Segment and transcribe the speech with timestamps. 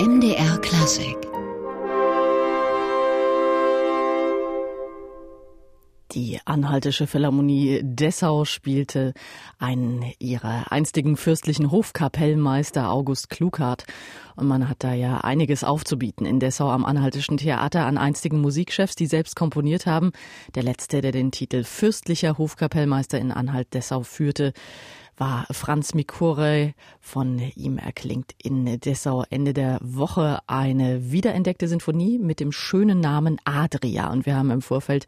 [0.00, 1.18] MDR Klassik
[6.12, 9.12] Die Anhaltische Philharmonie Dessau spielte
[9.58, 13.84] einen ihrer einstigen fürstlichen Hofkapellmeister August Klughardt.
[14.36, 18.96] Und man hat da ja einiges aufzubieten in Dessau am Anhaltischen Theater an einstigen Musikchefs,
[18.96, 20.12] die selbst komponiert haben.
[20.54, 24.54] Der letzte, der den Titel fürstlicher Hofkapellmeister in Anhalt Dessau führte,
[25.20, 26.72] war Franz Mikore.
[26.98, 33.36] Von ihm erklingt in Dessau Ende der Woche eine wiederentdeckte Sinfonie mit dem schönen Namen
[33.44, 34.10] Adria.
[34.10, 35.04] Und wir haben im Vorfeld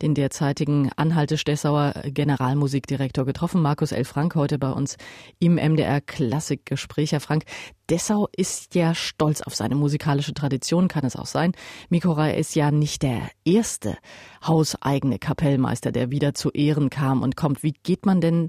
[0.00, 4.04] den derzeitigen Anhalte-Dessauer Generalmusikdirektor getroffen, Markus L.
[4.04, 4.96] Frank, heute bei uns
[5.40, 7.10] im MDR Klassikgespräch.
[7.10, 7.44] Herr Frank,
[7.90, 11.52] Dessau ist ja stolz auf seine musikalische Tradition, kann es auch sein.
[11.88, 13.96] Mikora ist ja nicht der erste
[14.44, 17.62] hauseigene Kapellmeister, der wieder zu Ehren kam und kommt.
[17.62, 18.48] Wie geht man denn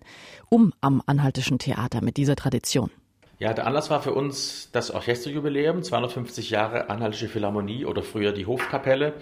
[0.49, 2.91] um am Anhaltischen Theater mit dieser Tradition?
[3.39, 8.45] Ja, der Anlass war für uns das Orchesterjubiläum, 250 Jahre Anhaltische Philharmonie oder früher die
[8.45, 9.13] Hofkapelle.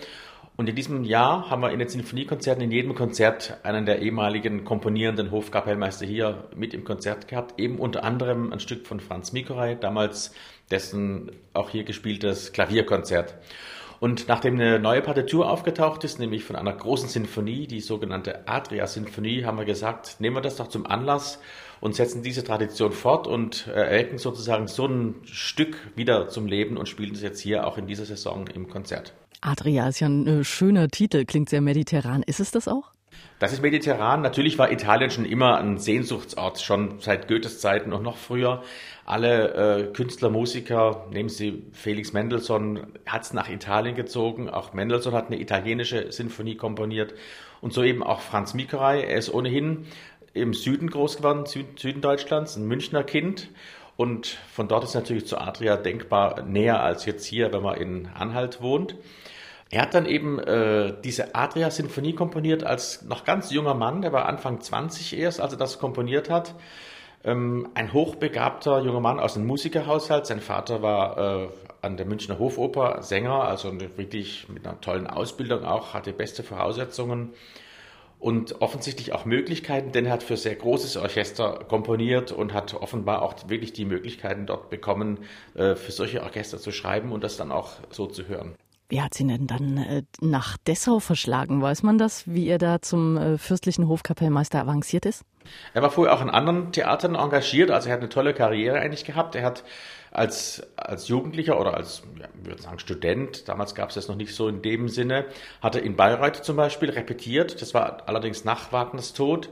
[0.58, 4.64] Und in diesem Jahr haben wir in den Sinfoniekonzerten in jedem Konzert einen der ehemaligen
[4.64, 7.60] komponierenden Hofkapellmeister hier mit im Konzert gehabt.
[7.60, 10.32] Eben unter anderem ein Stück von Franz Mikoraj, damals
[10.72, 13.36] dessen auch hier gespieltes Klavierkonzert.
[14.00, 19.46] Und nachdem eine neue Partitur aufgetaucht ist, nämlich von einer großen Sinfonie, die sogenannte Adria-Sinfonie,
[19.46, 21.40] haben wir gesagt, nehmen wir das doch zum Anlass
[21.86, 26.90] und setzen diese Tradition fort und erwecken sozusagen so ein Stück wieder zum Leben und
[26.90, 29.14] spielen es jetzt hier auch in dieser Saison im Konzert.
[29.42, 32.24] Adria ist ja ein äh, schöner Titel, klingt sehr mediterran.
[32.24, 32.90] Ist es das auch?
[33.38, 34.24] Das ist mediterran.
[34.24, 38.64] Natürlich war Italien schon immer ein Sehnsuchtsort, schon seit Goethes Zeiten und noch früher.
[39.06, 44.50] Alle äh, Künstler, Musiker, nehmen Sie Felix Mendelssohn, hat es nach Italien gezogen.
[44.50, 47.14] Auch Mendelssohn hat eine italienische Sinfonie komponiert.
[47.62, 49.04] Und so eben auch Franz Mikoraj.
[49.04, 49.86] Er ist ohnehin
[50.36, 53.50] im Süden groß geworden, Süden, Deutschlands, ein Münchner Kind.
[53.98, 58.08] Und von dort ist natürlich zu Adria denkbar näher als jetzt hier, wenn man in
[58.14, 58.96] Anhalt wohnt.
[59.72, 64.26] Er hat dann eben äh, diese Adria-Sinfonie komponiert als noch ganz junger Mann, der war
[64.26, 66.54] Anfang 20 erst, als er das komponiert hat.
[67.24, 70.26] Ähm, ein hochbegabter junger Mann aus einem Musikerhaushalt.
[70.26, 71.48] Sein Vater war äh,
[71.82, 77.34] an der Münchner Hofoper Sänger, also wirklich mit einer tollen Ausbildung auch, hatte beste Voraussetzungen
[78.20, 83.22] und offensichtlich auch Möglichkeiten, denn er hat für sehr großes Orchester komponiert und hat offenbar
[83.22, 85.20] auch wirklich die Möglichkeiten dort bekommen,
[85.54, 88.56] äh, für solche Orchester zu schreiben und das dann auch so zu hören.
[88.88, 91.62] Wie hat sie denn dann äh, nach Dessau verschlagen?
[91.62, 95.24] Weiß man das, wie er da zum äh, fürstlichen Hofkapellmeister avanciert ist?
[95.74, 99.06] Er war vorher auch in anderen Theatern engagiert, also er hat eine tolle Karriere eigentlich
[99.06, 99.36] gehabt.
[99.36, 99.64] Er hat
[100.12, 104.16] als, als Jugendlicher oder als, ja, ich würde sagen, Student, damals gab es das noch
[104.16, 105.26] nicht so in dem Sinne,
[105.62, 107.62] hat er in Bayreuth zum Beispiel repetiert.
[107.62, 109.50] Das war allerdings nach Wagners Tod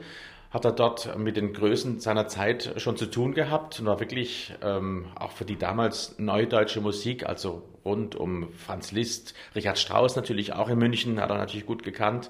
[0.54, 4.54] hat er dort mit den Größen seiner Zeit schon zu tun gehabt und war wirklich
[4.62, 10.54] ähm, auch für die damals neudeutsche Musik, also rund um Franz Liszt, Richard Strauss natürlich
[10.54, 12.30] auch in München, hat er natürlich gut gekannt,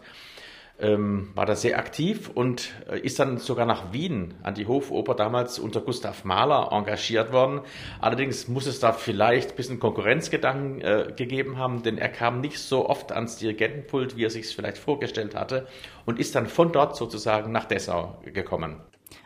[0.80, 5.16] ähm, war da sehr aktiv und äh, ist dann sogar nach Wien an die Hofoper
[5.16, 7.62] damals unter Gustav Mahler engagiert worden.
[8.02, 12.60] Allerdings muss es da vielleicht ein bisschen Konkurrenzgedanken äh, gegeben haben, denn er kam nicht
[12.60, 15.68] so oft ans Dirigentenpult, wie er sich es vielleicht vorgestellt hatte
[16.06, 18.82] und ist dann von dort sozusagen nach Dessau gekommen.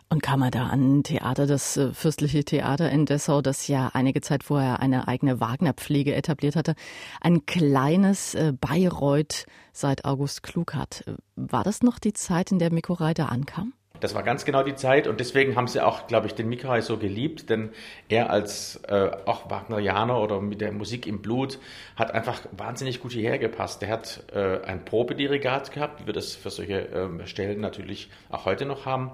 [0.10, 3.92] Und kam er da an ein Theater, das äh, Fürstliche Theater in Dessau, das ja
[3.94, 6.76] einige Zeit vorher eine eigene Wagner-Pflege etabliert hatte.
[7.20, 11.04] Ein kleines äh, Bayreuth seit August Klughardt.
[11.36, 13.74] War das noch die Zeit, in der Mikorei da ankam?
[14.00, 16.82] Das war ganz genau die Zeit und deswegen haben sie auch, glaube ich, den Mikai
[16.82, 17.72] so geliebt, denn
[18.10, 21.60] er als äh, auch Wagnerianer oder mit der Musik im Blut
[21.96, 23.82] hat einfach wahnsinnig gut hierher gepasst.
[23.82, 28.46] Der hat äh, ein Probedirigat gehabt, wie wir das für solche äh, Stellen natürlich auch
[28.46, 29.12] heute noch haben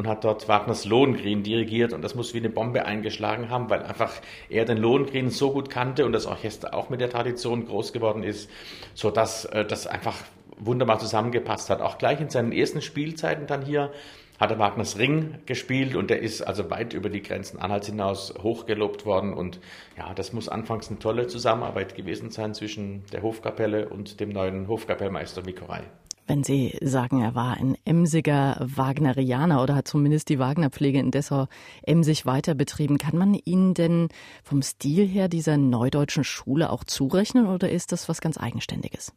[0.00, 3.82] und hat dort Wagners Lohengrin dirigiert und das muss wie eine Bombe eingeschlagen haben, weil
[3.82, 4.14] einfach
[4.48, 8.22] er den Lohengrin so gut kannte und das Orchester auch mit der Tradition groß geworden
[8.22, 8.48] ist,
[8.94, 10.16] so dass äh, das einfach
[10.56, 11.82] wunderbar zusammengepasst hat.
[11.82, 13.92] Auch gleich in seinen ersten Spielzeiten dann hier
[14.38, 18.32] hat er Wagners Ring gespielt und der ist also weit über die Grenzen Anhalts hinaus
[18.42, 19.60] hochgelobt worden und
[19.98, 24.66] ja, das muss anfangs eine tolle Zusammenarbeit gewesen sein zwischen der Hofkapelle und dem neuen
[24.66, 25.82] Hofkapellmeister Mikorei.
[26.30, 31.48] Wenn Sie sagen, er war ein emsiger Wagnerianer oder hat zumindest die Wagnerpflege in Dessau
[31.82, 34.10] emsig weiter betrieben, kann man ihn denn
[34.44, 39.12] vom Stil her dieser neudeutschen Schule auch zurechnen oder ist das was ganz Eigenständiges?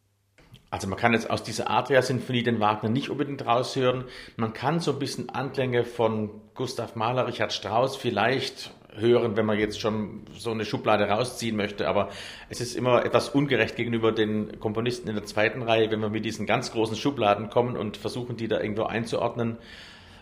[0.72, 4.06] Also man kann jetzt aus dieser Adria-Sinfonie den Wagner nicht unbedingt raushören.
[4.36, 9.60] Man kann so ein bisschen Anklänge von Gustav Mahler, Richard Strauss vielleicht hören, wenn man
[9.60, 11.88] jetzt schon so eine Schublade rausziehen möchte.
[11.88, 12.10] Aber
[12.50, 16.26] es ist immer etwas ungerecht gegenüber den Komponisten in der zweiten Reihe, wenn wir mit
[16.26, 19.58] diesen ganz großen Schubladen kommen und versuchen, die da irgendwo einzuordnen.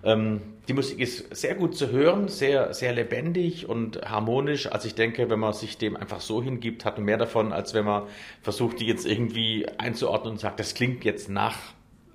[0.03, 4.71] Ähm, die Musik ist sehr gut zu hören, sehr, sehr lebendig und harmonisch.
[4.71, 7.73] Also ich denke, wenn man sich dem einfach so hingibt, hat man mehr davon, als
[7.73, 8.03] wenn man
[8.41, 11.57] versucht, die jetzt irgendwie einzuordnen und sagt, das klingt jetzt nach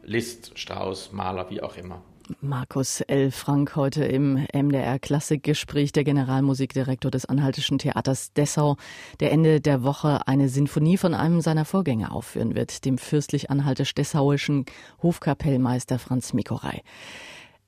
[0.02, 2.02] Liszt, Strauss, Mahler, wie auch immer.
[2.40, 3.31] Markus L.
[3.31, 8.76] Frank heute im MDR Klassikgespräch, der Generalmusikdirektor des Anhaltischen Theaters Dessau,
[9.20, 14.67] der Ende der Woche eine Sinfonie von einem seiner Vorgänger aufführen wird, dem fürstlich-anhaltisch-dessauischen
[15.02, 16.82] Hofkapellmeister Franz Mikorei.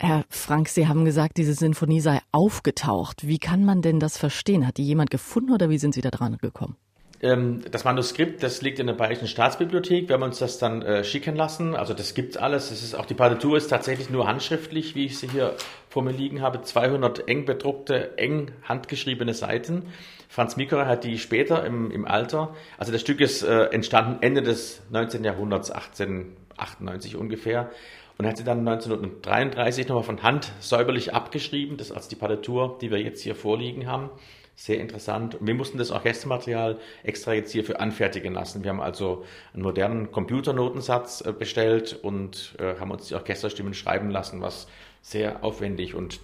[0.01, 3.27] Herr Frank, Sie haben gesagt, diese Sinfonie sei aufgetaucht.
[3.27, 4.67] Wie kann man denn das verstehen?
[4.67, 6.77] Hat die jemand gefunden oder wie sind Sie da dran gekommen?
[7.21, 10.09] Ähm, das Manuskript, das liegt in der Bayerischen Staatsbibliothek.
[10.09, 11.75] Wir haben uns das dann äh, schicken lassen.
[11.75, 12.71] Also das gibt's alles.
[12.71, 15.55] Es ist auch die Partitur ist tatsächlich nur handschriftlich, wie ich sie hier
[15.89, 16.63] vor mir liegen habe.
[16.63, 19.93] 200 eng bedruckte, eng handgeschriebene Seiten.
[20.29, 22.55] Franz Mikora hat die später im, im Alter.
[22.77, 25.25] Also das Stück ist äh, entstanden Ende des 19.
[25.25, 27.71] Jahrhunderts, 1898 ungefähr.
[28.17, 31.77] Und hat sie dann 1933 nochmal von Hand säuberlich abgeschrieben.
[31.77, 34.11] Das ist die Partitur, die wir jetzt hier vorliegen haben
[34.59, 35.37] sehr interessant.
[35.41, 38.65] wir mussten das Orchestermaterial extra jetzt hierfür anfertigen lassen.
[38.65, 39.25] Wir haben also
[39.55, 44.67] einen modernen Computernotensatz äh, bestellt und äh, haben uns die Orchesterstimmen schreiben lassen, was
[45.01, 46.19] sehr aufwendig und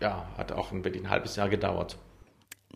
[0.00, 1.98] ja, hat auch ein, wirklich ein halbes Jahr gedauert.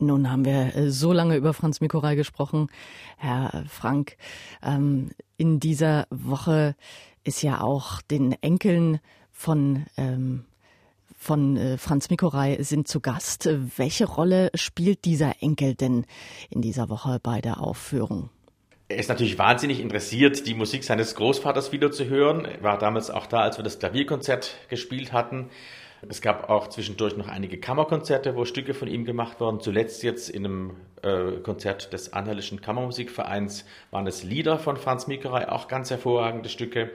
[0.01, 2.67] Nun haben wir äh, so lange über Franz Mikoraj gesprochen.
[3.19, 4.17] Herr Frank,
[4.65, 6.75] ähm, in dieser Woche
[7.23, 8.99] ist ja auch den Enkeln
[9.31, 10.45] von ähm,
[11.19, 13.49] von äh, Franz Mikoraj sind zu Gast.
[13.77, 16.07] Welche Rolle spielt dieser Enkel denn
[16.49, 18.31] in dieser Woche bei der Aufführung?
[18.89, 22.47] Er ist natürlich wahnsinnig interessiert, die Musik seines Großvaters wieder zu hören.
[22.47, 25.51] Er war damals auch da, als wir das Klavierkonzert gespielt hatten.
[26.09, 29.61] Es gab auch zwischendurch noch einige Kammerkonzerte, wo Stücke von ihm gemacht wurden.
[29.61, 35.51] Zuletzt jetzt in einem äh, Konzert des Anhaltischen Kammermusikvereins waren es Lieder von Franz Mikerei,
[35.51, 36.93] auch ganz hervorragende Stücke.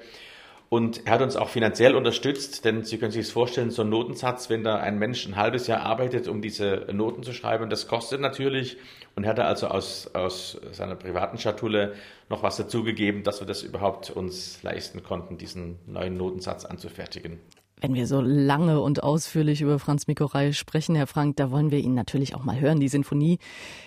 [0.74, 4.50] Und er hat uns auch finanziell unterstützt, denn Sie können sich vorstellen, so ein Notensatz,
[4.50, 8.22] wenn da ein Mensch ein halbes Jahr arbeitet, um diese Noten zu schreiben, das kostet
[8.22, 8.78] natürlich.
[9.16, 11.94] Und er hat also aus, aus seiner privaten Schatulle
[12.28, 17.40] noch was dazugegeben, dass wir das überhaupt uns leisten konnten, diesen neuen Notensatz anzufertigen.
[17.84, 21.80] Wenn wir so lange und ausführlich über Franz Mikoraj sprechen, Herr Frank, da wollen wir
[21.80, 22.80] ihn natürlich auch mal hören.
[22.80, 23.40] Die Sinfonie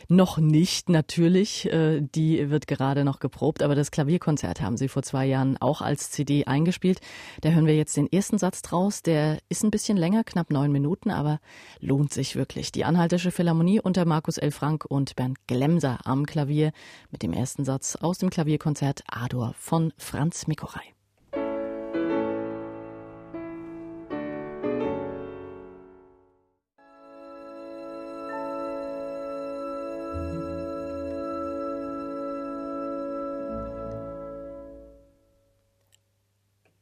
[0.09, 5.03] noch nicht natürlich, äh, die wird gerade noch geprobt, aber das Klavierkonzert haben Sie vor
[5.03, 7.01] zwei Jahren auch als CD eingespielt.
[7.41, 9.01] Da hören wir jetzt den ersten Satz draus.
[9.01, 11.41] Der ist ein bisschen länger, knapp neun Minuten, aber
[11.81, 12.73] lohnt sich wirklich.
[12.73, 14.51] Die Anhaltische Philharmonie unter Markus L.
[14.51, 16.73] Frank und Bernd Glemser am Klavier
[17.11, 20.96] mit dem ersten Satz aus dem Klavierkonzert Ador von Franz Mikoraj.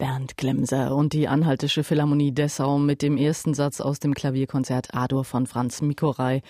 [0.05, 5.25] Bernd Glemser und die Anhaltische Philharmonie Dessau mit dem ersten Satz aus dem Klavierkonzert Ador
[5.25, 6.43] von Franz Mikoraj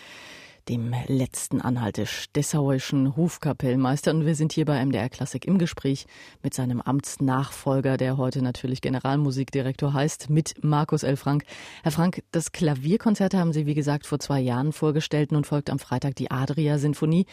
[0.69, 4.11] dem letzten anhaltisch-dessauischen Hofkapellmeister.
[4.11, 6.07] Und wir sind hier bei MDR Klassik im Gespräch
[6.43, 11.17] mit seinem Amtsnachfolger, der heute natürlich Generalmusikdirektor heißt, mit Markus L.
[11.17, 11.45] Frank.
[11.83, 15.33] Herr Frank, das Klavierkonzert haben Sie, wie gesagt, vor zwei Jahren vorgestellt.
[15.33, 17.27] Nun folgt am Freitag die Adria-Sinfonie.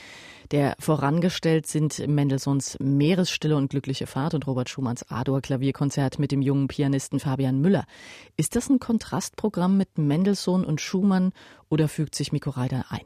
[0.51, 6.67] Der vorangestellt sind Mendelssohns Meeresstille und glückliche Fahrt und Robert Schumanns Ador-Klavierkonzert mit dem jungen
[6.67, 7.85] Pianisten Fabian Müller.
[8.35, 11.31] Ist das ein Kontrastprogramm mit Mendelssohn und Schumann
[11.69, 13.05] oder fügt sich Miko Reider ein?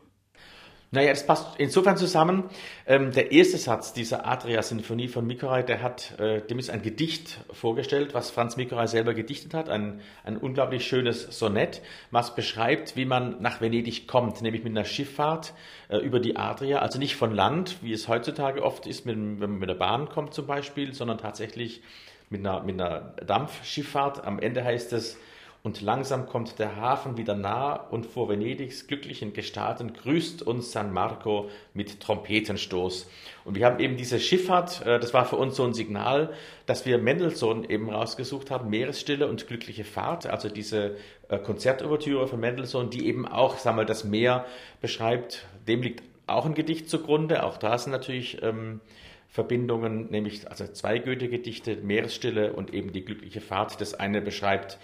[0.95, 2.45] Naja, das passt insofern zusammen.
[2.87, 7.41] Ähm, der erste Satz dieser Adria-Sinfonie von Mikorai, der hat, äh, dem ist ein Gedicht
[7.51, 13.03] vorgestellt, was Franz Mikorai selber gedichtet hat, ein, ein unglaublich schönes Sonett, was beschreibt, wie
[13.03, 15.53] man nach Venedig kommt, nämlich mit einer Schifffahrt
[15.89, 19.37] äh, über die Adria, also nicht von Land, wie es heutzutage oft ist, mit, wenn
[19.37, 21.81] man mit der Bahn kommt zum Beispiel, sondern tatsächlich
[22.29, 24.23] mit einer, mit einer Dampfschifffahrt.
[24.23, 25.17] Am Ende heißt es,
[25.65, 30.93] und langsam kommt der Hafen wieder nah und vor Venedigs glücklichen Gestaden grüßt uns San
[30.93, 33.09] Marco mit Trompetenstoß.
[33.45, 36.31] Und wir haben eben diese Schifffahrt, äh, das war für uns so ein Signal,
[36.67, 40.97] dass wir Mendelssohn eben rausgesucht haben, Meeresstille und glückliche Fahrt, also diese
[41.29, 44.45] äh, Konzertouvertüre von Mendelssohn, die eben auch, sagen wir, das Meer
[44.81, 45.47] beschreibt.
[45.67, 48.81] Dem liegt auch ein Gedicht zugrunde, auch da sind natürlich ähm,
[49.29, 53.81] Verbindungen, nämlich also zwei Goethe-Gedichte, Meeresstille und eben die glückliche Fahrt.
[53.81, 54.77] Das eine beschreibt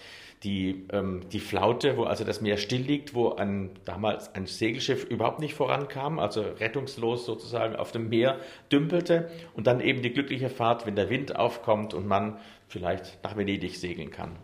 [0.44, 5.04] die, ähm, die Flaute, wo also das Meer still liegt, wo ein, damals ein Segelschiff
[5.04, 8.38] überhaupt nicht vorankam, also rettungslos sozusagen auf dem Meer
[8.70, 13.36] dümpelte und dann eben die glückliche Fahrt, wenn der Wind aufkommt und man vielleicht nach
[13.36, 14.36] Venedig segeln kann.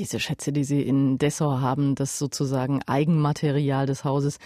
[0.00, 4.38] Diese Schätze, die Sie in Dessau haben, das sozusagen Eigenmaterial des Hauses,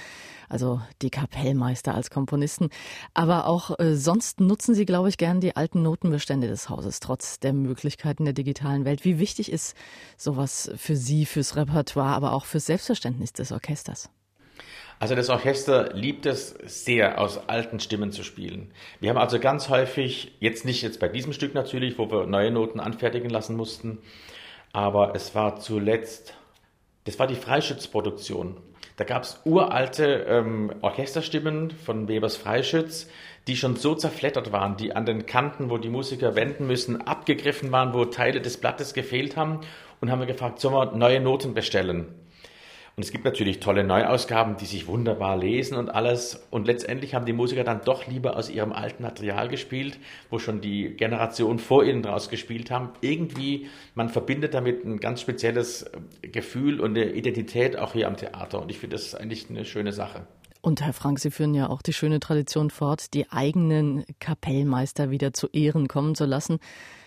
[0.49, 2.71] also die Kapellmeister als Komponisten.
[3.15, 7.39] Aber auch äh, sonst nutzen Sie, glaube ich, gern die alten Notenbestände des Hauses, trotz
[7.39, 9.05] der Möglichkeiten der digitalen Welt.
[9.05, 9.77] Wie wichtig ist
[10.17, 14.11] sowas für Sie, fürs Repertoire, aber auch fürs Selbstverständnis des Orchesters?
[14.99, 18.73] Also das Orchester liebt es sehr, aus alten Stimmen zu spielen.
[18.99, 22.51] Wir haben also ganz häufig, jetzt nicht jetzt bei diesem Stück natürlich, wo wir neue
[22.51, 23.99] Noten anfertigen lassen mussten,
[24.75, 26.35] aber es war zuletzt,
[27.05, 28.57] das war die Freischützproduktion.
[28.97, 33.09] Da gab es uralte ähm, Orchesterstimmen von Webers Freischütz,
[33.47, 37.71] die schon so zerflettert waren, die an den Kanten, wo die Musiker wenden müssen, abgegriffen
[37.71, 39.61] waren, wo Teile des Blattes gefehlt haben
[40.01, 42.13] und haben wir gefragt, sollen wir neue Noten bestellen?
[42.97, 46.47] Und es gibt natürlich tolle Neuausgaben, die sich wunderbar lesen und alles.
[46.51, 49.99] Und letztendlich haben die Musiker dann doch lieber aus ihrem alten Material gespielt,
[50.31, 52.91] wo schon die Generation vor ihnen draus gespielt haben.
[53.01, 55.91] Irgendwie, man verbindet damit ein ganz spezielles
[56.23, 58.63] Gefühl und eine Identität auch hier am Theater.
[58.63, 60.29] Und ich finde das eigentlich eine schöne Sache.
[60.61, 65.33] Und Herr Frank, Sie führen ja auch die schöne Tradition fort, die eigenen Kapellmeister wieder
[65.35, 66.59] zu Ehren kommen zu lassen.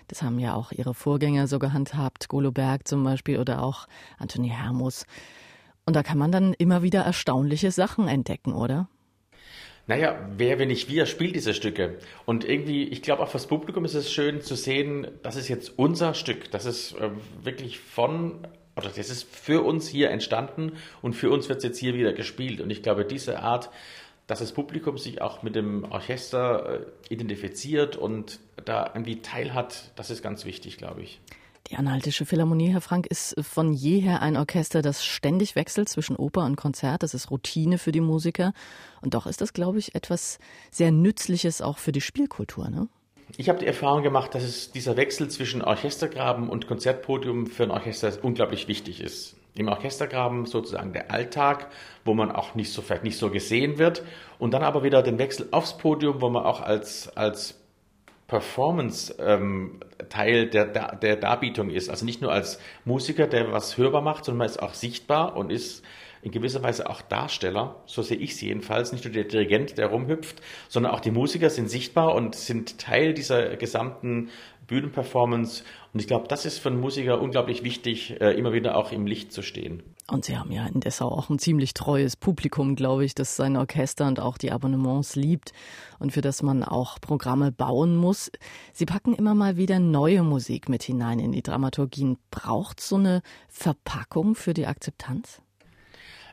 [0.10, 3.88] Das haben ja auch Ihre Vorgänger so gehandhabt, Golo Berg zum Beispiel oder auch
[4.20, 5.06] Antoni Hermus.
[5.88, 8.90] Und da kann man dann immer wieder erstaunliche Sachen entdecken, oder?
[9.88, 11.98] Naja, wer, wenn nicht wir, spielt diese Stücke.
[12.26, 15.80] Und irgendwie, ich glaube auch fürs Publikum ist es schön zu sehen, das ist jetzt
[15.80, 16.52] unser Stück.
[16.52, 17.10] Das ist äh,
[17.42, 21.78] wirklich von, oder das ist für uns hier entstanden und für uns wird es jetzt
[21.78, 22.60] hier wieder gespielt.
[22.60, 23.70] Und ich glaube, diese Art,
[24.28, 30.10] dass das Publikum sich auch mit dem Orchester äh, identifiziert und da irgendwie teilhat, das
[30.10, 31.22] ist ganz wichtig, glaube ich.
[31.70, 36.46] Die Anhaltische Philharmonie, Herr Frank, ist von jeher ein Orchester, das ständig wechselt zwischen Oper
[36.46, 37.04] und Konzert.
[37.04, 38.54] Das ist Routine für die Musiker.
[39.02, 40.40] Und doch ist das, glaube ich, etwas
[40.72, 42.70] sehr Nützliches auch für die Spielkultur.
[42.70, 42.88] Ne?
[43.36, 47.72] Ich habe die Erfahrung gemacht, dass es dieser Wechsel zwischen Orchestergraben und Konzertpodium für ein
[47.72, 49.36] Orchester unglaublich wichtig ist.
[49.54, 51.70] Im Orchestergraben sozusagen der Alltag,
[52.06, 54.04] wo man auch nicht so vielleicht nicht so gesehen wird,
[54.40, 57.60] und dann aber wieder den Wechsel aufs Podium, wo man auch als als
[58.28, 59.80] Performance-Teil ähm,
[60.14, 61.90] der, der, der Darbietung ist.
[61.90, 65.52] Also nicht nur als Musiker, der was hörbar macht, sondern man ist auch sichtbar und
[65.52, 65.84] ist
[66.28, 69.88] in gewisser Weise auch Darsteller, so sehe ich sie jedenfalls, nicht nur der Dirigent, der
[69.88, 74.30] rumhüpft, sondern auch die Musiker sind sichtbar und sind Teil dieser gesamten
[74.68, 75.64] Bühnenperformance.
[75.94, 79.08] Und ich glaube, das ist für einen Musiker unglaublich wichtig, äh, immer wieder auch im
[79.08, 79.84] Licht zu stehen.
[80.10, 83.56] Und Sie haben ja in Dessau auch ein ziemlich treues Publikum, glaube ich, das sein
[83.56, 85.54] Orchester und auch die Abonnements liebt
[85.98, 88.32] und für das man auch Programme bauen muss.
[88.74, 92.18] Sie packen immer mal wieder neue Musik mit hinein in die Dramaturgien.
[92.32, 95.42] Braucht so eine Verpackung für die Akzeptanz?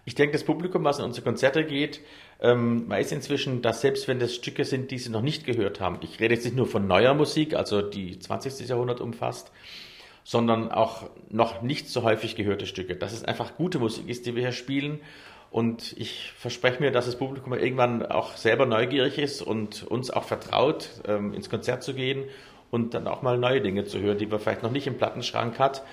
[0.07, 2.01] Ich denke, das Publikum, was in unsere Konzerte geht,
[2.41, 5.99] ähm, weiß inzwischen, dass selbst wenn das Stücke sind, die sie noch nicht gehört haben,
[6.03, 8.69] ich rede jetzt nicht nur von neuer Musik, also die 20.
[8.69, 9.51] Jahrhundert umfasst,
[10.23, 12.97] sondern auch noch nicht so häufig gehörte Stücke.
[12.97, 15.01] Dass es einfach gute Musik ist, die wir hier spielen.
[15.51, 20.25] Und ich verspreche mir, dass das Publikum irgendwann auch selber neugierig ist und uns auch
[20.25, 22.25] vertraut, ähm, ins Konzert zu gehen
[22.71, 25.59] und dann auch mal neue Dinge zu hören, die man vielleicht noch nicht im Plattenschrank
[25.59, 25.85] hat.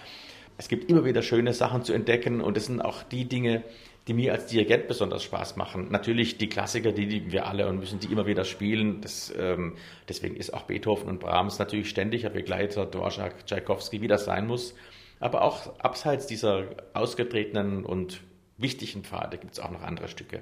[0.58, 3.64] Es gibt immer wieder schöne Sachen zu entdecken und es sind auch die Dinge,
[4.08, 5.88] die mir als Dirigent besonders Spaß machen.
[5.92, 9.02] Natürlich die Klassiker, die lieben wir alle und müssen die immer wieder spielen.
[9.02, 9.76] Das, ähm,
[10.10, 14.74] deswegen ist auch Beethoven und Brahms natürlich ständiger Begleiter, Dvorak, Tchaikovsky, wie das sein muss.
[15.20, 18.22] Aber auch abseits dieser ausgetretenen und
[18.58, 20.42] wichtigen Pfade gibt es auch noch andere Stücke.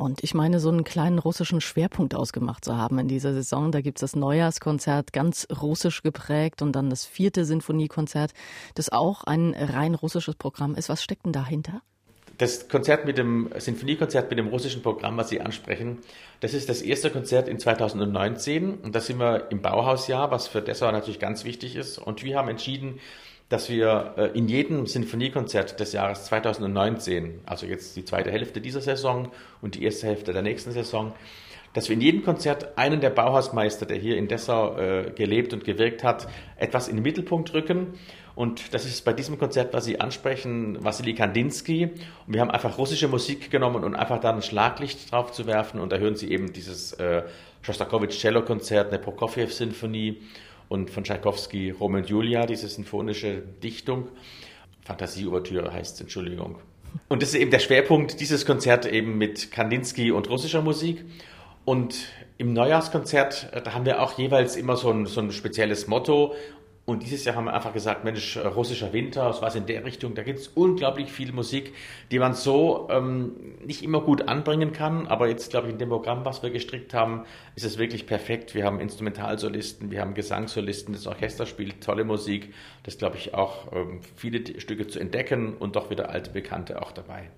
[0.00, 3.70] Und ich meine, so einen kleinen russischen Schwerpunkt ausgemacht zu haben in dieser Saison.
[3.70, 8.32] Da gibt es das Neujahrskonzert, ganz russisch geprägt, und dann das vierte Sinfoniekonzert,
[8.74, 10.88] das auch ein rein russisches Programm ist.
[10.88, 11.82] Was steckt denn dahinter?
[12.40, 15.98] Das Konzert mit dem Sinfoniekonzert mit dem russischen Programm, was Sie ansprechen,
[16.40, 20.62] das ist das erste Konzert in 2019 und da sind wir im Bauhausjahr, was für
[20.62, 21.98] Dessau natürlich ganz wichtig ist.
[21.98, 22.98] Und wir haben entschieden,
[23.50, 28.80] dass wir äh, in jedem Sinfoniekonzert des Jahres 2019, also jetzt die zweite Hälfte dieser
[28.80, 29.28] Saison
[29.60, 31.12] und die erste Hälfte der nächsten Saison,
[31.74, 35.64] dass wir in jedem Konzert einen der Bauhausmeister, der hier in Dessau äh, gelebt und
[35.64, 37.98] gewirkt hat, etwas in den Mittelpunkt rücken
[38.34, 41.84] und das ist bei diesem Konzert, was Sie ansprechen, Wassily Kandinsky.
[42.26, 45.80] Und wir haben einfach russische Musik genommen und einfach da ein Schlaglicht drauf zu werfen.
[45.80, 47.22] Und da hören Sie eben dieses äh,
[47.62, 50.22] Schostakowitsch-Cello-Konzert, eine Prokofjew-Sinfonie
[50.68, 54.08] und von Tchaikovsky Rom und Julia, diese sinfonische Dichtung.
[54.84, 56.58] Fantasie-Ouvertüre heißt es, Entschuldigung.
[57.08, 61.04] Und das ist eben der Schwerpunkt dieses Konzert eben mit Kandinsky und russischer Musik.
[61.64, 61.94] Und
[62.38, 66.34] im Neujahrskonzert, äh, da haben wir auch jeweils immer so ein, so ein spezielles Motto
[66.90, 69.84] Und dieses Jahr haben wir einfach gesagt, Mensch, äh, russischer Winter, was war in der
[69.84, 71.72] Richtung, da gibt es unglaublich viel Musik,
[72.10, 75.06] die man so ähm, nicht immer gut anbringen kann.
[75.06, 78.56] Aber jetzt, glaube ich, in dem Programm, was wir gestrickt haben, ist es wirklich perfekt.
[78.56, 82.52] Wir haben Instrumentalsolisten, wir haben Gesangssolisten, das Orchester spielt tolle Musik.
[82.82, 86.90] Das glaube ich auch ähm, viele Stücke zu entdecken und doch wieder alte Bekannte auch
[86.90, 87.30] dabei.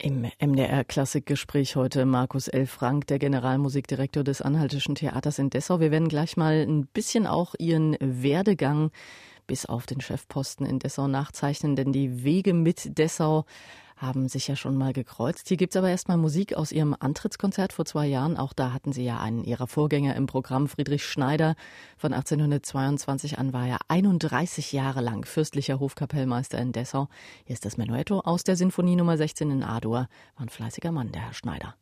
[0.00, 2.66] Im MDR-Klassikgespräch heute Markus L.
[2.66, 5.80] Frank, der Generalmusikdirektor des Anhaltischen Theaters in Dessau.
[5.80, 8.92] Wir werden gleich mal ein bisschen auch Ihren Werdegang
[9.48, 13.44] bis auf den Chefposten in Dessau nachzeichnen, denn die Wege mit Dessau
[13.98, 15.48] haben sich ja schon mal gekreuzt.
[15.48, 18.36] Hier gibt es aber erstmal Musik aus Ihrem Antrittskonzert vor zwei Jahren.
[18.36, 21.56] Auch da hatten Sie ja einen Ihrer Vorgänger im Programm, Friedrich Schneider.
[21.96, 27.08] Von 1822 an war er 31 Jahre lang fürstlicher Hofkapellmeister in Dessau.
[27.44, 29.92] Hier ist das Menuetto aus der Sinfonie Nummer 16 in A-Dur.
[29.92, 31.74] War ein fleißiger Mann, der Herr Schneider.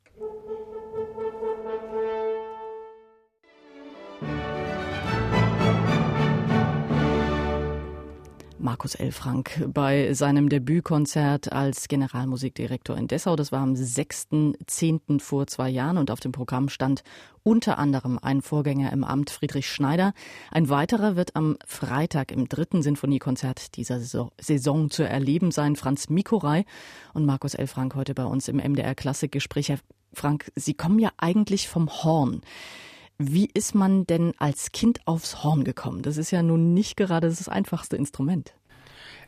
[8.66, 9.12] Markus L.
[9.12, 13.36] Frank bei seinem Debütkonzert als Generalmusikdirektor in Dessau.
[13.36, 15.20] Das war am 6.10.
[15.20, 17.04] vor zwei Jahren und auf dem Programm stand
[17.44, 20.14] unter anderem ein Vorgänger im Amt Friedrich Schneider.
[20.50, 26.64] Ein weiterer wird am Freitag im dritten Sinfoniekonzert dieser Saison zu erleben sein, Franz Mikorei
[27.14, 27.68] und Markus L.
[27.68, 29.68] Frank heute bei uns im MDR Klassikgespräch.
[29.68, 29.78] Herr
[30.12, 32.40] Frank, Sie kommen ja eigentlich vom Horn.
[33.18, 36.02] Wie ist man denn als Kind aufs Horn gekommen?
[36.02, 38.52] Das ist ja nun nicht gerade das einfachste Instrument.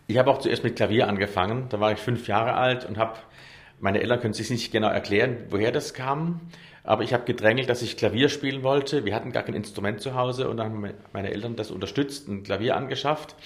[0.07, 1.71] Ich habe auch zuerst mit Klavier angefangen.
[1.71, 3.19] Da war ich fünf Jahre alt und habe,
[3.81, 6.41] meine Eltern können sich nicht genau erklären, woher das kam.
[6.85, 9.07] Aber ich habe gedrängelt, dass ich Klavier spielen wollte.
[9.07, 12.43] Wir hatten gar kein Instrument zu Hause und dann haben meine Eltern das unterstützt, ein
[12.43, 13.37] Klavier angeschafft.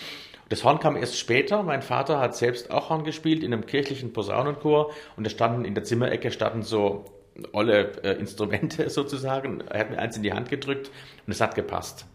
[0.48, 1.62] Das Horn kam erst später.
[1.62, 5.74] Mein Vater hat selbst auch Horn gespielt in einem kirchlichen Posaunenchor und da standen in
[5.74, 7.04] der Zimmerecke standen so
[7.52, 9.60] olle äh, Instrumente sozusagen.
[9.62, 10.90] Er hat mir eins in die Hand gedrückt
[11.26, 12.06] und es hat gepasst.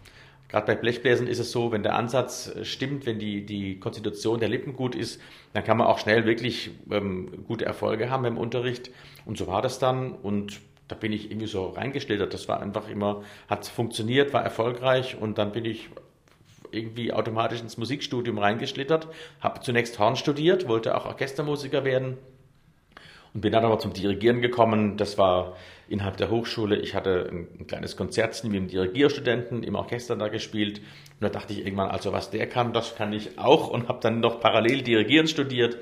[0.50, 4.40] Gerade bei Blechbläsern ist es so, wenn der Ansatz äh, stimmt, wenn die, die Konstitution
[4.40, 5.20] der Lippen gut ist,
[5.54, 8.92] dann kann man auch schnell wirklich ähm, gute Erfolge haben im Unterricht.
[9.26, 10.14] Und so war das dann.
[10.14, 12.34] Und da bin ich irgendwie so reingeschlittert.
[12.34, 15.18] Das war einfach immer, hat funktioniert, war erfolgreich.
[15.20, 15.90] Und dann bin ich
[16.72, 19.08] irgendwie automatisch ins Musikstudium reingeschlittert,
[19.40, 22.18] habe zunächst Horn studiert, wollte auch Orchestermusiker werden
[23.34, 24.98] und bin dann aber zum Dirigieren gekommen.
[24.98, 25.56] Das war
[25.90, 26.78] innerhalb der Hochschule.
[26.78, 30.80] Ich hatte ein, ein kleines Konzert mit dem Dirigierstudenten im Orchester da gespielt.
[30.80, 33.70] Und da dachte ich irgendwann, also was der kann, das kann ich auch.
[33.70, 35.78] Und habe dann noch parallel Dirigieren studiert.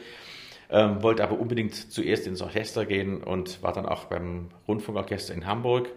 [0.69, 5.45] Ähm, wollte aber unbedingt zuerst ins Orchester gehen und war dann auch beim Rundfunkorchester in
[5.45, 5.89] Hamburg.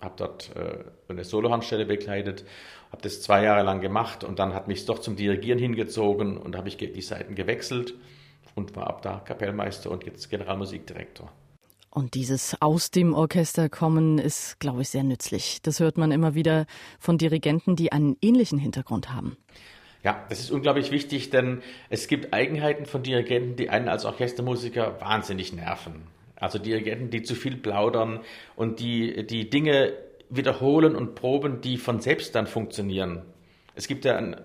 [0.00, 2.44] Habe dort äh, eine Solohandstelle begleitet,
[2.90, 6.56] habe das zwei Jahre lang gemacht und dann hat mich doch zum Dirigieren hingezogen und
[6.56, 7.94] habe ich die Seiten gewechselt
[8.56, 11.30] und war ab da Kapellmeister und jetzt Generalmusikdirektor.
[11.90, 15.62] Und dieses aus dem Orchester kommen ist, glaube ich, sehr nützlich.
[15.62, 16.66] Das hört man immer wieder
[16.98, 19.36] von Dirigenten, die einen ähnlichen Hintergrund haben.
[20.02, 25.00] Ja, das ist unglaublich wichtig, denn es gibt Eigenheiten von Dirigenten, die einen als Orchestermusiker
[25.00, 26.06] wahnsinnig nerven.
[26.36, 28.20] Also Dirigenten, die zu viel plaudern
[28.56, 29.94] und die die Dinge
[30.28, 33.22] wiederholen und proben, die von selbst dann funktionieren.
[33.74, 34.36] Es gibt ja ein,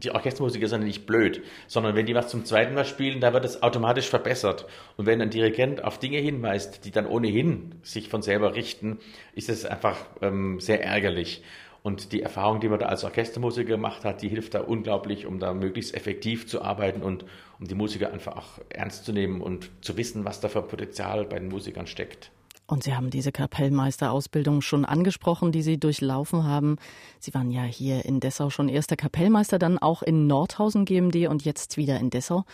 [0.00, 3.44] die Orchestermusiker sind nicht blöd, sondern wenn die was zum zweiten Mal spielen, da wird
[3.44, 4.66] es automatisch verbessert.
[4.96, 8.98] Und wenn ein Dirigent auf Dinge hinweist, die dann ohnehin sich von selber richten,
[9.34, 11.42] ist es einfach ähm, sehr ärgerlich.
[11.82, 15.38] Und die Erfahrung, die man da als Orchestermusiker gemacht hat, die hilft da unglaublich, um
[15.38, 17.24] da möglichst effektiv zu arbeiten und
[17.58, 21.24] um die Musiker einfach auch ernst zu nehmen und zu wissen, was da für Potenzial
[21.24, 22.30] bei den Musikern steckt.
[22.70, 26.76] Und Sie haben diese Kapellmeisterausbildung schon angesprochen, die Sie durchlaufen haben.
[27.18, 31.44] Sie waren ja hier in Dessau schon erster Kapellmeister, dann auch in Nordhausen GMD und
[31.44, 32.44] jetzt wieder in Dessau.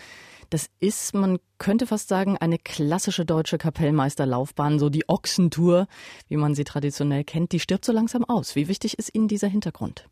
[0.48, 5.86] Das ist, man könnte fast sagen, eine klassische deutsche Kapellmeisterlaufbahn, so die Ochsentour,
[6.28, 8.56] wie man sie traditionell kennt, die stirbt so langsam aus.
[8.56, 10.08] Wie wichtig ist Ihnen dieser Hintergrund?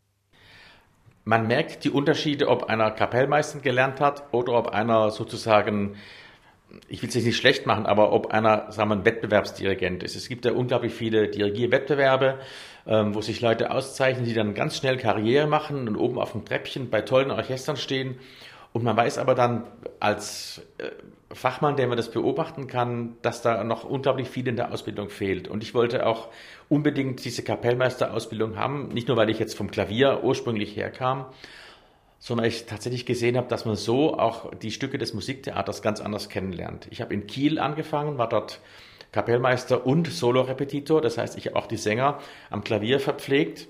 [1.23, 5.95] Man merkt die Unterschiede, ob einer Kapellmeister gelernt hat oder ob einer sozusagen
[6.87, 10.15] ich will es nicht schlecht machen, aber ob einer, sagen wir, ein Wettbewerbsdirigent ist.
[10.15, 12.39] Es gibt ja unglaublich viele Dirigierwettbewerbe,
[12.87, 16.45] ähm, wo sich Leute auszeichnen, die dann ganz schnell Karriere machen und oben auf dem
[16.45, 18.19] Treppchen bei tollen Orchestern stehen.
[18.73, 19.63] Und man weiß aber dann
[19.99, 20.89] als äh,
[21.33, 25.47] Fachmann, der man das beobachten kann, dass da noch unglaublich viel in der Ausbildung fehlt.
[25.47, 26.29] Und ich wollte auch
[26.69, 31.25] unbedingt diese Kapellmeisterausbildung haben, nicht nur weil ich jetzt vom Klavier ursprünglich herkam,
[32.19, 36.29] sondern ich tatsächlich gesehen habe, dass man so auch die Stücke des Musiktheaters ganz anders
[36.29, 36.87] kennenlernt.
[36.89, 38.59] Ich habe in Kiel angefangen, war dort
[39.11, 43.67] Kapellmeister und Solorepetitor, das heißt, ich habe auch die Sänger am Klavier verpflegt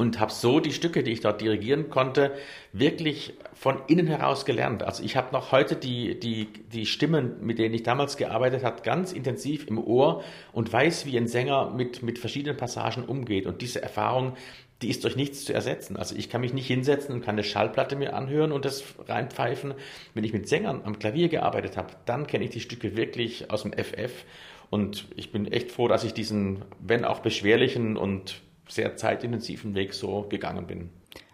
[0.00, 2.32] und habe so die Stücke, die ich dort dirigieren konnte,
[2.72, 4.82] wirklich von innen heraus gelernt.
[4.82, 8.80] Also ich habe noch heute die, die, die Stimmen, mit denen ich damals gearbeitet habe,
[8.80, 13.44] ganz intensiv im Ohr und weiß, wie ein Sänger mit, mit verschiedenen Passagen umgeht.
[13.44, 14.38] Und diese Erfahrung,
[14.80, 15.98] die ist durch nichts zu ersetzen.
[15.98, 19.74] Also ich kann mich nicht hinsetzen und kann eine Schallplatte mir anhören und das reinpfeifen.
[20.14, 23.64] Wenn ich mit Sängern am Klavier gearbeitet habe, dann kenne ich die Stücke wirklich aus
[23.64, 24.24] dem FF.
[24.70, 29.94] Und ich bin echt froh, dass ich diesen, wenn auch beschwerlichen und sehr zeitintensiven Weg
[29.94, 30.90] so gegangen bin.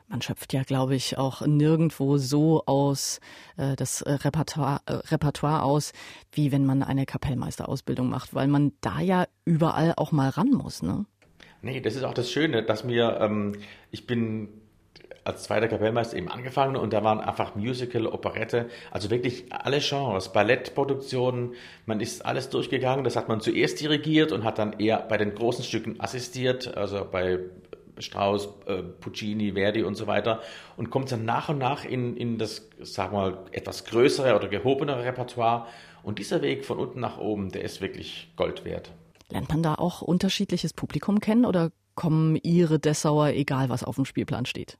[0.09, 3.21] Man schöpft ja, glaube ich, auch nirgendwo so aus
[3.57, 5.93] äh, das Repertoire, äh, Repertoire aus,
[6.31, 10.83] wie wenn man eine Kapellmeisterausbildung macht, weil man da ja überall auch mal ran muss,
[10.83, 11.07] ne?
[11.63, 13.57] Nee, das ist auch das Schöne, dass mir, ähm,
[13.91, 14.49] ich bin
[15.27, 20.33] als zweiter Kapellmeister eben angefangen und da waren einfach Musical, Operette, also wirklich alle Genres,
[20.33, 25.17] Ballettproduktionen, man ist alles durchgegangen, das hat man zuerst dirigiert und hat dann eher bei
[25.17, 27.41] den großen Stücken assistiert, also bei
[27.99, 30.41] Strauss, äh, Puccini, Verdi und so weiter
[30.77, 34.49] und kommt dann nach und nach in, in das, sagen wir mal, etwas größere oder
[34.49, 35.67] gehobenere Repertoire.
[36.03, 38.93] Und dieser Weg von unten nach oben, der ist wirklich Gold wert.
[39.31, 44.05] Lernt man da auch unterschiedliches Publikum kennen oder kommen Ihre Dessauer, egal was auf dem
[44.05, 44.79] Spielplan steht?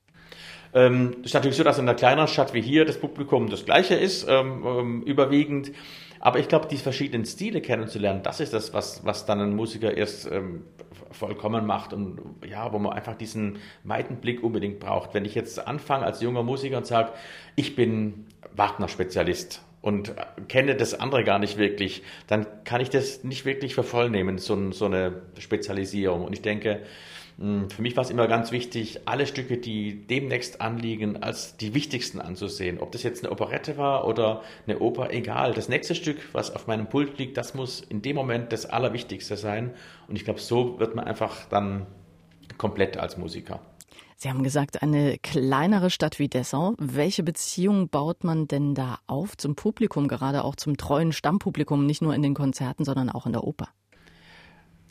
[0.73, 3.95] Ähm, ist natürlich so, dass in einer kleineren Stadt wie hier das Publikum das gleiche
[3.95, 5.71] ist, ähm, ähm, überwiegend.
[6.19, 9.95] Aber ich glaube, die verschiedenen Stile kennenzulernen, das ist das, was, was dann ein Musiker
[9.95, 10.63] erst ähm,
[11.11, 15.13] vollkommen macht und ja, wo man einfach diesen weiten Blick unbedingt braucht.
[15.13, 17.11] Wenn ich jetzt anfange als junger Musiker und sage,
[17.55, 20.13] ich bin Wagner-Spezialist und
[20.47, 24.37] kenne das andere gar nicht wirklich, dann kann ich das nicht wirklich für voll nehmen,
[24.37, 26.25] so, so eine Spezialisierung.
[26.25, 26.81] Und ich denke,
[27.37, 32.19] für mich war es immer ganz wichtig, alle Stücke, die demnächst anliegen, als die wichtigsten
[32.19, 32.79] anzusehen.
[32.79, 35.53] Ob das jetzt eine Operette war oder eine Oper, egal.
[35.53, 39.37] Das nächste Stück, was auf meinem Pult liegt, das muss in dem Moment das Allerwichtigste
[39.37, 39.75] sein.
[40.07, 41.85] Und ich glaube, so wird man einfach dann
[42.57, 43.59] komplett als Musiker.
[44.15, 46.73] Sie haben gesagt, eine kleinere Stadt wie Dessau.
[46.79, 52.01] Welche Beziehung baut man denn da auf zum Publikum, gerade auch zum treuen Stammpublikum, nicht
[52.01, 53.67] nur in den Konzerten, sondern auch in der Oper?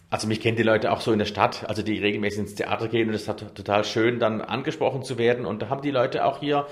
[0.09, 2.88] Also mich kennen die Leute auch so in der Stadt, also die regelmäßig ins Theater
[2.88, 5.45] gehen und es ist total schön, dann angesprochen zu werden.
[5.45, 6.66] Und da haben die Leute auch hier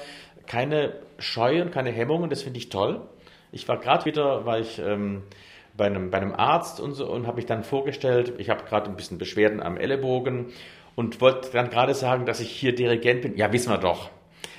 [0.46, 3.00] keine Scheu und keine Hemmungen, das finde ich toll.
[3.50, 5.22] Ich war gerade wieder, war ich ähm,
[5.76, 8.88] bei, einem, bei einem Arzt und so und habe mich dann vorgestellt, ich habe gerade
[8.88, 10.52] ein bisschen Beschwerden am Ellenbogen
[10.94, 13.36] und wollte dann gerade sagen, dass ich hier Dirigent bin.
[13.36, 14.10] Ja, wissen wir doch.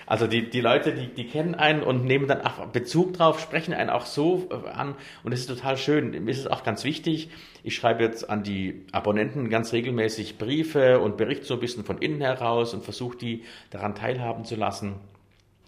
[0.05, 3.73] Also die, die Leute, die, die kennen einen und nehmen dann auch Bezug drauf, sprechen
[3.73, 6.11] einen auch so äh, an und das ist total schön.
[6.11, 7.29] Mir ist es auch ganz wichtig.
[7.63, 11.97] Ich schreibe jetzt an die Abonnenten ganz regelmäßig Briefe und berichte so ein bisschen von
[11.97, 14.95] innen heraus und versuche die daran teilhaben zu lassen.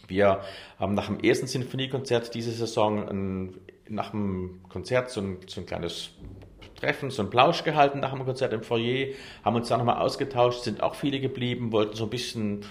[0.07, 0.41] Wir
[0.79, 3.57] haben nach dem ersten Sinfoniekonzert diese Saison ein,
[3.89, 6.11] nach dem Konzert so ein, so ein kleines
[6.75, 10.61] Treffen, so ein Plausch gehalten nach dem Konzert im Foyer, haben uns da nochmal ausgetauscht,
[10.61, 12.65] sind auch viele geblieben, wollten so ein bisschen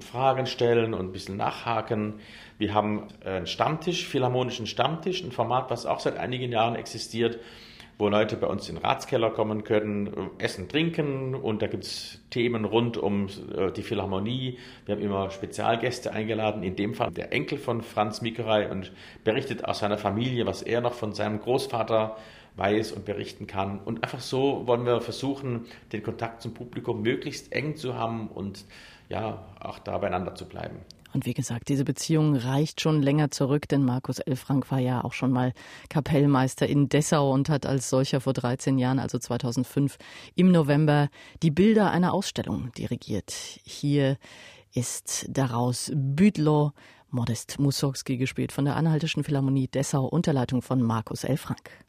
[0.00, 2.14] Fragen stellen und ein bisschen nachhaken.
[2.58, 7.38] Wir haben einen Stammtisch, philharmonischen Stammtisch, ein Format, was auch seit einigen Jahren existiert,
[7.98, 12.20] wo Leute bei uns in den Ratskeller kommen können, essen, trinken und da gibt es
[12.30, 14.58] Themen rund um äh, die Philharmonie.
[14.86, 18.92] Wir haben immer Spezialgäste eingeladen, in dem Fall der Enkel von Franz Mikerei und
[19.24, 22.16] berichtet aus seiner Familie, was er noch von seinem Großvater
[22.56, 23.78] weiß und berichten kann.
[23.78, 28.64] Und einfach so wollen wir versuchen, den Kontakt zum Publikum möglichst eng zu haben und
[29.12, 30.78] ja, auch da beieinander zu bleiben.
[31.12, 35.12] Und wie gesagt, diese Beziehung reicht schon länger zurück, denn Markus Elfrank war ja auch
[35.12, 35.52] schon mal
[35.90, 39.98] Kapellmeister in Dessau und hat als solcher vor 13 Jahren, also 2005,
[40.34, 41.10] im November
[41.42, 43.30] die Bilder einer Ausstellung dirigiert.
[43.30, 44.16] Hier
[44.72, 46.72] ist daraus Büdlow
[47.10, 51.84] Modest Mussorgsky gespielt von der Anhaltischen Philharmonie Dessau unter Leitung von Markus Elfrank.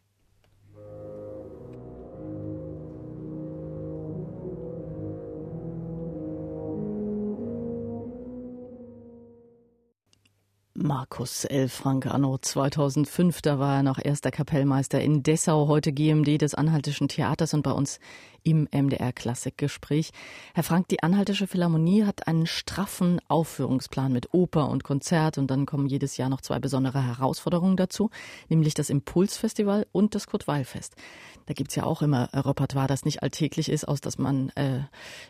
[10.86, 11.69] Markus L.
[11.69, 17.08] Frank anno 2005, da war er noch erster Kapellmeister in Dessau, heute GMD des Anhaltischen
[17.08, 18.02] Theaters und bei uns
[18.43, 20.12] im MDR Klassikgespräch.
[20.54, 25.65] Herr Frank, die Anhaltische Philharmonie hat einen straffen Aufführungsplan mit Oper und Konzert und dann
[25.65, 28.10] kommen jedes Jahr noch zwei besondere Herausforderungen dazu,
[28.50, 30.98] nämlich das Impulsfestival und das Kurt-Weil-Fest.
[31.46, 34.82] Da gibt's ja auch immer Repertoire, das nicht alltäglich ist, aus das man äh,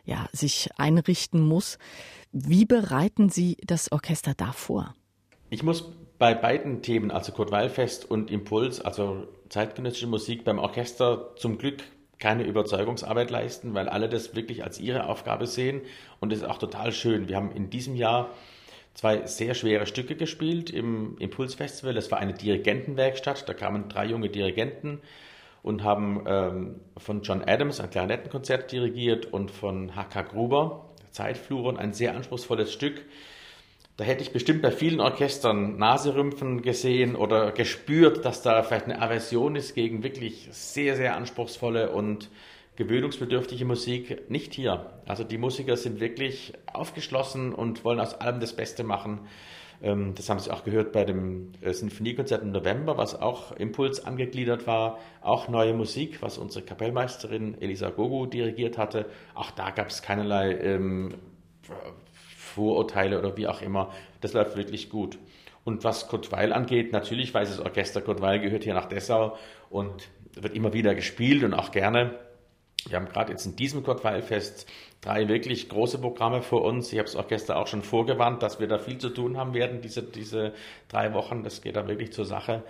[0.04, 1.78] ja, sich einrichten muss.
[2.32, 4.96] Wie bereiten Sie das Orchester da vor?
[5.54, 5.88] Ich muss
[6.18, 11.84] bei beiden Themen, also Kurt Weilfest und Impuls, also zeitgenössische Musik beim Orchester zum Glück
[12.18, 15.82] keine Überzeugungsarbeit leisten, weil alle das wirklich als ihre Aufgabe sehen
[16.20, 17.28] und das ist auch total schön.
[17.30, 18.32] Wir haben in diesem Jahr
[18.96, 21.94] zwei sehr schwere Stücke gespielt im Impulsfestival.
[21.94, 25.02] Das war eine Dirigentenwerkstatt, da kamen drei junge Dirigenten
[25.62, 30.24] und haben ähm, von John Adams ein Klarinettenkonzert dirigiert und von H.K.
[30.24, 33.06] Gruber Zeitfluren, ein sehr anspruchsvolles Stück.
[33.96, 39.00] Da hätte ich bestimmt bei vielen Orchestern Naserümpfen gesehen oder gespürt, dass da vielleicht eine
[39.00, 42.32] Aversion ist gegen wirklich sehr, sehr anspruchsvolle und
[42.76, 45.00] gewöhnungsbedürftige Musik nicht hier.
[45.06, 49.28] Also die Musiker sind wirklich aufgeschlossen und wollen aus allem das Beste machen.
[49.84, 54.04] Ähm, das haben Sie auch gehört bei dem äh, Sinfoniekonzert im November, was auch Impuls
[54.04, 54.98] angegliedert war.
[55.22, 59.06] Auch neue Musik, was unsere Kapellmeisterin Elisa Gogu dirigiert hatte.
[59.36, 61.14] Auch da gab es keinerlei ähm,
[62.54, 63.92] Vorurteile oder wie auch immer.
[64.22, 65.18] Das läuft wirklich gut.
[65.64, 69.38] Und was Kurt Weil angeht, natürlich weiß das Orchester Kurt Weil gehört hier nach Dessau
[69.70, 72.20] und wird immer wieder gespielt und auch gerne.
[72.88, 74.68] Wir haben gerade jetzt in diesem Kurt Weil Fest
[75.00, 76.92] drei wirklich große Programme vor uns.
[76.92, 79.82] Ich habe das Orchester auch schon vorgewarnt, dass wir da viel zu tun haben werden,
[79.82, 80.54] diese, diese
[80.90, 81.44] drei Wochen.
[81.44, 82.64] Das geht da wirklich zur Sache.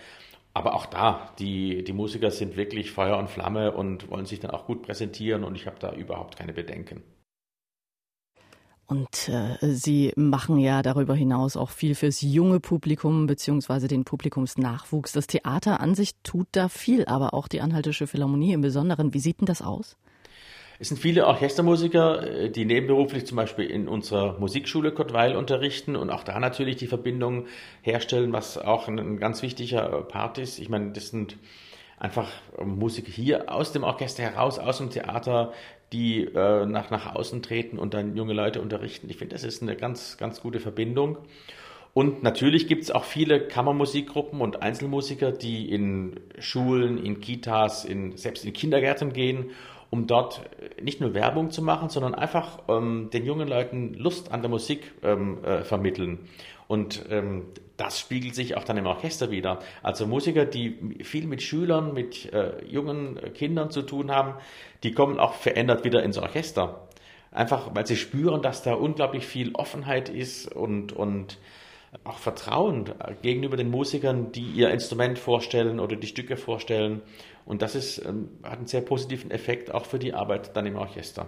[0.53, 4.51] Aber auch da, die, die Musiker sind wirklich Feuer und Flamme und wollen sich dann
[4.51, 7.01] auch gut präsentieren und ich habe da überhaupt keine Bedenken.
[8.87, 15.13] Und äh, Sie machen ja darüber hinaus auch viel fürs junge Publikum beziehungsweise den Publikumsnachwuchs.
[15.13, 19.13] Das Theater an sich tut da viel, aber auch die Anhaltische Philharmonie im Besonderen.
[19.13, 19.95] Wie sieht denn das aus?
[20.79, 26.09] Es sind viele Orchestermusiker, äh, die nebenberuflich zum Beispiel in unserer Musikschule Kottweil unterrichten und
[26.09, 27.45] auch da natürlich die Verbindung
[27.81, 30.59] herstellen, was auch ein ganz wichtiger Part ist.
[30.59, 31.37] Ich meine, das sind
[31.97, 32.29] einfach
[32.61, 35.53] Musiker hier aus dem Orchester heraus, aus dem Theater,
[35.93, 39.09] die äh, nach, nach außen treten und dann junge Leute unterrichten.
[39.09, 41.17] Ich finde, das ist eine ganz, ganz gute Verbindung.
[41.93, 48.17] Und natürlich gibt es auch viele Kammermusikgruppen und Einzelmusiker, die in Schulen, in Kitas, in,
[48.17, 49.51] selbst in Kindergärten gehen,
[49.91, 50.41] um dort
[50.81, 54.91] nicht nur Werbung zu machen, sondern einfach ähm, den jungen Leuten Lust an der Musik
[55.03, 56.27] ähm, äh, vermitteln.
[56.67, 57.45] Und ähm,
[57.77, 59.59] das spiegelt sich auch dann im Orchester wieder.
[59.81, 64.35] Also Musiker, die viel mit Schülern, mit äh, jungen Kindern zu tun haben,
[64.83, 66.87] die kommen auch verändert wieder ins Orchester.
[67.31, 71.39] Einfach, weil sie spüren, dass da unglaublich viel Offenheit ist und, und
[72.03, 72.85] auch Vertrauen
[73.21, 77.01] gegenüber den Musikern, die ihr Instrument vorstellen oder die Stücke vorstellen.
[77.45, 80.75] Und das ist, ähm, hat einen sehr positiven Effekt auch für die Arbeit dann im
[80.75, 81.27] Orchester.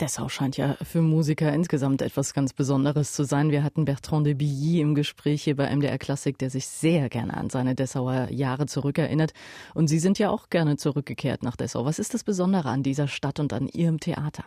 [0.00, 3.50] Dessau scheint ja für Musiker insgesamt etwas ganz Besonderes zu sein.
[3.50, 7.34] Wir hatten Bertrand de Billy im Gespräch hier bei MDR Klassik, der sich sehr gerne
[7.34, 9.32] an seine Dessauer Jahre zurückerinnert.
[9.72, 11.86] Und Sie sind ja auch gerne zurückgekehrt nach Dessau.
[11.86, 14.44] Was ist das Besondere an dieser Stadt und an Ihrem Theater?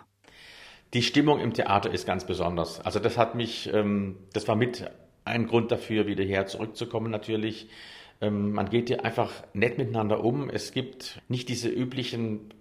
[0.93, 2.79] Die Stimmung im Theater ist ganz besonders.
[2.79, 4.89] Also das hat mich, ähm, das war mit
[5.25, 7.69] ein Grund dafür, wieder her zurückzukommen natürlich.
[8.21, 10.49] Ähm, man geht hier einfach nett miteinander um.
[10.49, 12.53] Es gibt nicht diese üblichen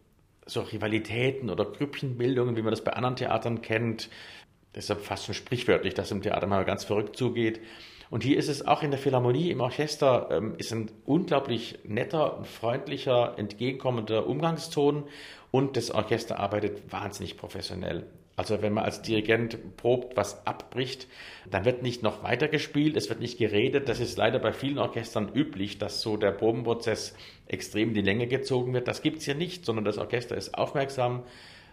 [0.48, 4.08] so Rivalitäten oder Grüppchenbildungen, wie man das bei anderen Theatern kennt.
[4.74, 7.60] Deshalb fast schon sprichwörtlich, dass im Theater mal ganz verrückt zugeht.
[8.10, 12.42] Und hier ist es auch in der Philharmonie, im Orchester, ähm, ist ein unglaublich netter,
[12.44, 15.04] freundlicher, entgegenkommender Umgangston
[15.50, 18.06] und das Orchester arbeitet wahnsinnig professionell.
[18.38, 21.08] Also wenn man als Dirigent probt, was abbricht,
[21.50, 23.88] dann wird nicht noch weiter gespielt, es wird nicht geredet.
[23.88, 27.16] Das ist leider bei vielen Orchestern üblich, dass so der Probenprozess
[27.48, 28.86] extrem in die Länge gezogen wird.
[28.86, 31.24] Das gibt es hier nicht, sondern das Orchester ist aufmerksam,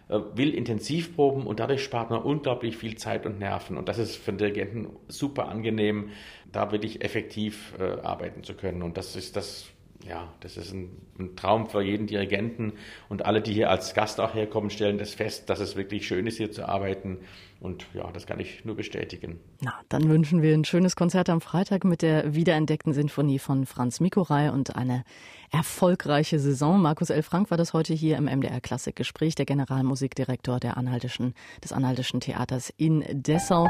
[0.08, 3.76] äh, will intensiv proben und dadurch spart man unglaublich viel Zeit und Nerven.
[3.76, 6.10] Und das ist für den Dirigenten super angenehm,
[6.50, 8.82] da wirklich effektiv äh, arbeiten zu können.
[8.82, 9.68] Und das ist das
[10.08, 12.72] ja, das ist ein, ein, Traum für jeden Dirigenten
[13.08, 16.26] und alle, die hier als Gast auch herkommen, stellen das fest, dass es wirklich schön
[16.26, 17.18] ist, hier zu arbeiten.
[17.58, 19.40] Und ja, das kann ich nur bestätigen.
[19.60, 23.98] Na, dann wünschen wir ein schönes Konzert am Freitag mit der wiederentdeckten Sinfonie von Franz
[24.00, 25.04] Mikorei und eine
[25.50, 26.80] erfolgreiche Saison.
[26.80, 27.22] Markus L.
[27.22, 32.72] Frank war das heute hier im MDR Klassikgespräch, der Generalmusikdirektor der Anhaltischen, des Anhaltischen Theaters
[32.76, 33.66] in Dessau.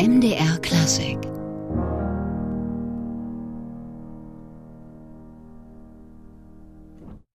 [0.00, 1.18] MDR Klassik